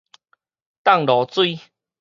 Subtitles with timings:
[0.83, 1.59] 凍露水